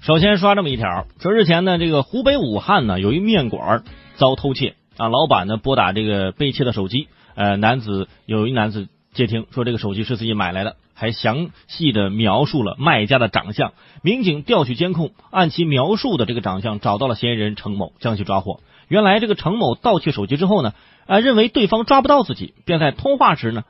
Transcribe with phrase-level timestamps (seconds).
[0.00, 3.84] 首先刷这么一条，说日前呢，这个湖北武汉呢有一面馆
[4.14, 13.74] 遭偷窃啊，老板呢拨打这个被窃的手机，呃，男子有一男子接听说这个手机是自己买来的，还详细的描述了卖家的长相。
[14.00, 18.60] 民警调取监控，按其描述的这个长相找到了嫌疑人程某，将其抓获。
[18.88, 20.72] 原来这个程某盗窃手机之后呢，
[21.08, 23.64] 啊，认为对方抓不到自己，便在通话时呢，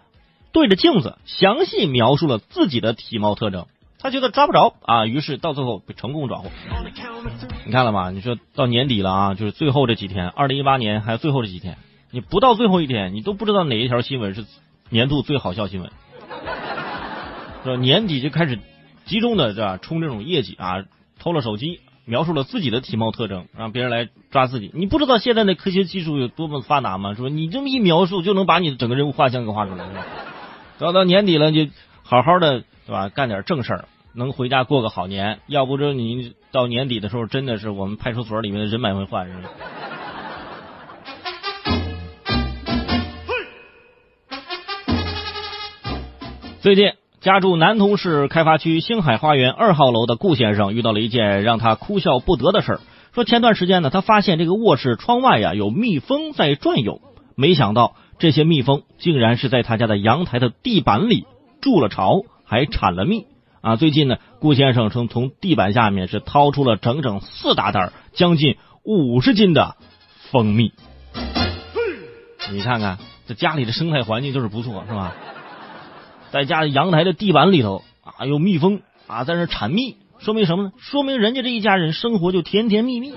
[0.53, 3.67] 对着镜子详细描述了自己的体貌特征。
[4.03, 6.51] 他觉得抓不着啊，于是到最后被成功抓获。
[7.67, 8.11] 你看了吗？
[8.11, 11.77] 你说到年底了啊，就是最后这几天，二零一八年还有最后这几天，
[12.11, 14.47] 你不到最后一天，你都不知道哪一条新闻是
[14.89, 15.91] 年度最好笑新闻。
[17.63, 18.59] 说年底就开始
[19.05, 20.85] 集中的是吧，冲这种业绩啊，
[21.19, 24.71] 偷了手机，描述了自己的体貌特征，让别人来抓自己。
[24.73, 27.13] 你不知道现在的科学技术有多么发达吗？
[27.13, 29.87] 说你这么一描述，就能把你整个人物画像给画出来。
[30.79, 31.67] 到到年底了，就
[32.03, 32.65] 好好的。
[32.91, 33.09] 是吧？
[33.09, 33.85] 干点正事儿，
[34.17, 35.39] 能回家过个好年。
[35.47, 39.29] 要不就你到年底的时候，真的是我们派出所里面的人满为患。
[46.61, 52.81] 最近，家住南通市开发区星海花园二号楼的顾先生遇到了一件让他哭笑不得的事儿。
[53.15, 57.01] 说前段时间呢，他发现这个卧室窗外呀有蜜蜂在转悠，
[57.37, 61.25] 没想到这些蜜蜂竟然是在他家的阳台的地板里
[61.61, 62.23] 筑了巢。
[62.51, 63.27] 还产了蜜
[63.61, 63.77] 啊！
[63.77, 69.77] 最近呢，顾先生从从地板下面是掏出了整整四大袋，将近五十斤的
[70.33, 70.73] 蜂蜜。
[72.51, 72.99] 你看看，
[73.29, 75.15] 这家里的生态环境就是不错，是吧？
[76.33, 80.73] 在家阳台的地板里头啊，有蜜蜂啊，在那产蜜，说明什么呢？
[80.77, 83.15] 说明人家这一家人生活就甜甜蜜蜜。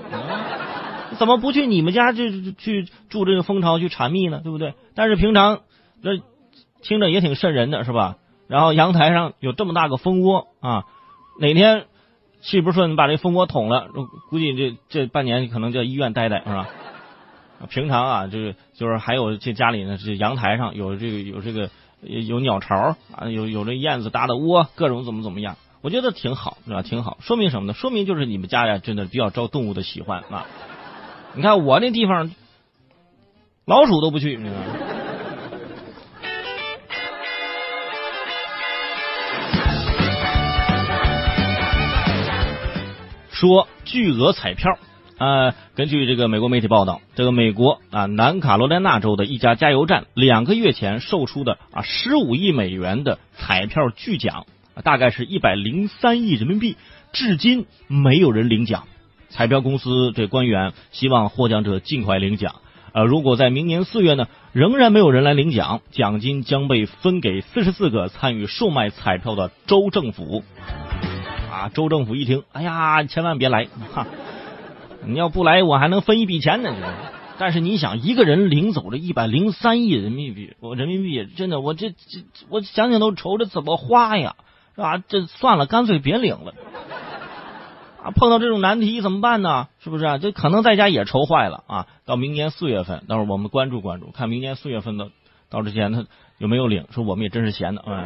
[1.18, 4.42] 怎么不去你们家就去住这个蜂巢去产蜜呢？
[4.44, 4.74] 对不对？
[4.94, 5.62] 但是平常
[6.04, 6.22] 这
[6.82, 8.14] 听着也挺瘆人的，是吧？
[8.46, 10.84] 然后阳台上有这么大个蜂窝啊，
[11.40, 11.86] 哪天
[12.42, 13.88] 气不顺把这蜂窝捅了，
[14.28, 16.68] 估计这这半年可能在医院待待是吧？
[17.70, 21.70] 平常啊，就是就是还有这家里呢，这阳台上有这个有这个
[22.02, 26.82] 有鸟巢啊，有有这燕子搭的窝，各种怎么怎么样，我觉得挺好是吧？
[26.82, 27.72] 挺好，说明什么呢？
[27.72, 30.46] 说明就是你们家呀，真的比较招动物的喜欢啊。
[31.34, 32.30] 你看我那地方，
[33.64, 34.93] 老鼠都不去，你知道吗？
[43.34, 44.78] 说巨额彩票，
[45.18, 54.46] 啊，根据这个美国媒体报道，这个美国啊南卡罗来纳州的一家加油站两个月前售出的啊十五亿美元的彩票巨奖，
[54.84, 56.76] 大概是一百零三亿人民币，
[57.12, 58.84] 至今没有人领奖。
[59.30, 62.60] 彩票公司这官员希望获奖者尽快领奖，
[62.92, 70.44] 呃，如果在明年四月呢仍然没有人来领奖，奖金将被分给四十四个参与售卖彩票的州政府。
[71.64, 71.70] 啊！
[71.70, 73.68] 州政府一听，哎呀，千万别来！
[73.94, 74.06] 哈，
[75.06, 76.74] 你要不来，我还能分一笔钱呢。
[77.38, 81.96] 但是你想，一个人领走这一百零三亿人民币，我人民币真的，我这这，
[82.50, 84.36] 我想想都愁着怎么花呀，
[84.74, 85.02] 是吧？
[85.08, 86.52] 这算了，干脆别领了。
[88.02, 89.68] 啊，碰到这种难题怎么办呢？
[89.80, 90.18] 是不是啊？
[90.18, 91.86] 这可能在家也愁坏了啊！
[92.04, 95.08] 到明年四月份，到时候我们关注关注，看明年四月份的
[95.48, 96.04] 到之前他
[96.36, 96.84] 有没有领。
[96.90, 98.04] 说我们也真是闲的，嗯。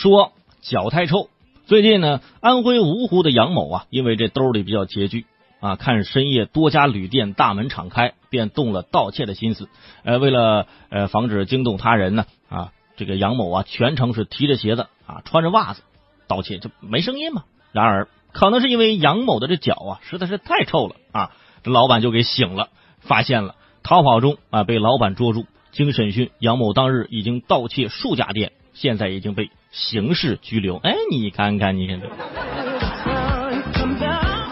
[0.00, 1.28] 说脚太臭，
[1.66, 5.26] 最近呢，安徽芜湖的杨某啊，因为这兜里比较拮据
[5.60, 9.68] 啊，看深夜多家旅店大门敞开，便动了盗窃的心思。
[10.02, 15.82] 呃，为了呃防止惊动他人呢，啊，这个杨某啊，全程是提着鞋子啊，穿着袜子
[16.26, 17.44] 盗窃，就没声音嘛。
[17.72, 21.32] 然而，可能是因为杨某的这脚啊，实在是太臭了啊，
[21.62, 25.44] 这老板就给醒了，发现了，逃跑中啊被老板捉住。
[25.72, 29.50] 经审讯，杨某当日已经盗窃数家店，现在已经被。
[29.70, 32.08] 刑事拘留，哎，你看看，你看这，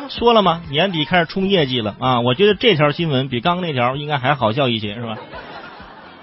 [0.08, 0.62] 说了吗？
[0.70, 2.20] 年底开始冲业绩了啊！
[2.20, 5.18] 我觉得这条新闻比刚那条应该还好笑一些，是吧？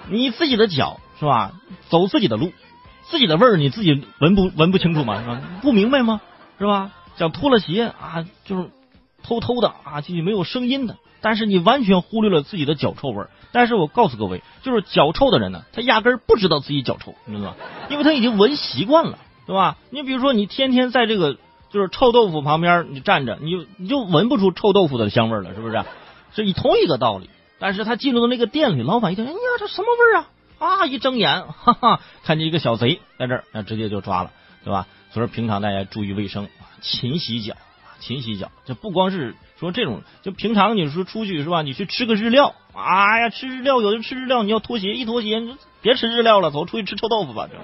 [0.09, 1.51] 你自己的脚是吧？
[1.89, 2.51] 走自己的路，
[3.03, 5.41] 自己的味儿你自己闻不闻不清楚吗？
[5.61, 6.21] 不明白吗？
[6.57, 6.91] 是吧？
[7.17, 8.69] 想脱了鞋啊，就是
[9.23, 10.97] 偷偷的啊进去没有声音的。
[11.21, 13.25] 但是你完全忽略了自己的脚臭味
[13.55, 17.55] 但是我告诉各位，就是脚臭的人呢，他压根儿不知道自己脚臭，你知道吗？
[17.89, 19.17] 因为他已经闻习惯了，
[19.47, 19.77] 对吧？
[19.91, 21.37] 你比如说，你天天在这个
[21.69, 25.81] 就是臭豆腐旁边你站着，你你就闻不出臭豆腐的香味了，是不是？
[26.35, 27.29] 是以同一个道理。
[27.57, 30.27] 但是他进入到那个店里，老板一听，哎呀，这什么味儿啊？
[30.81, 34.31] 啊，一睁眼，哈哈，看见一个小贼在这儿，那直接就抓了，
[34.65, 34.85] 对吧？
[35.11, 36.49] 所以说平常大家注意卫生，
[36.81, 37.55] 勤洗脚。
[37.99, 38.51] 勤洗脚。
[38.65, 41.61] 这不光是说这种，就平常你说出去是吧？
[41.61, 45.41] 你去吃个日料，哎呀，吃日料有的吃日料你要脱鞋，一脱鞋
[45.81, 47.47] 别吃日料了，走出去吃臭豆腐吧。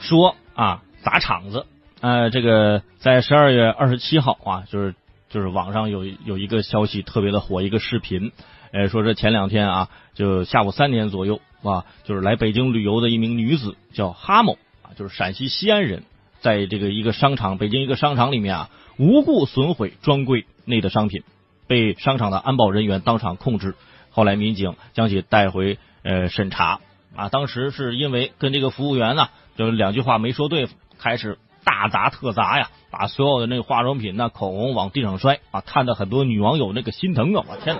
[0.00, 1.66] 说啊，砸场子，
[2.00, 4.96] 呃，这个在十二月二十七号啊，就是
[5.28, 8.32] 就是网上有有一个消息特别的火，一个视频，
[8.72, 16.04] 呃，说这前两天啊，就下午三点左右啊，就是来北京旅游的一名女子叫哈某啊，就是陕西西安人，
[16.40, 21.22] 在这个一个商场，北京一个商场里面啊，无故损毁专柜内的商品，
[21.66, 23.74] 被商场的安保人员当场控制，
[24.10, 26.80] 后来民警将其带回呃审查
[27.16, 29.28] 啊，当时是因为跟这个服务员呢。
[29.56, 30.68] 就两句话没说对，
[30.98, 37.44] 开始大砸特砸呀，把所有的那个化妆品、那口红往地上摔啊，看到很多女网友那个心疼啊！
[37.46, 37.76] 我天，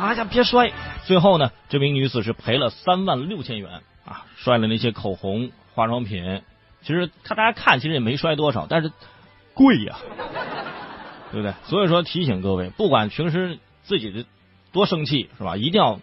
[0.00, 0.72] 哎呀，别摔！
[1.04, 6.40] 最后呢，这名女子是赔了三万六千元啊，摔了那些口红、化妆品。
[6.80, 8.90] 其实看大家看，其实也没摔多少，但是
[9.52, 9.98] 贵呀，
[11.30, 11.52] 对不对？
[11.64, 14.24] 所以说提醒各位，不管平时自己的
[14.72, 16.00] 多生气是吧，一定要。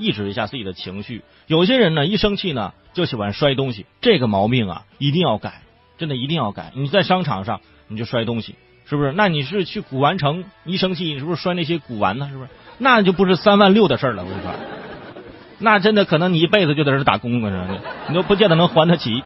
[0.00, 1.22] 抑制一下自己的情绪。
[1.48, 5.62] 有些人呢，一生气呢就喜欢摔东西，这个毛病啊一定要改，
[5.98, 6.70] 真的一定要改。
[6.76, 8.54] 你在商场上你就摔东西，
[8.84, 9.10] 是不是？
[9.10, 12.28] 那你是去古玩城，一生气你是不是摔那些古玩呢？
[12.30, 12.48] 是不是？
[12.78, 14.24] 那就不是三万六的事了。
[14.24, 14.50] 我跟你说，
[15.58, 19.22] 那真的可能你一辈子就在这打工了，你都不见得能还得起。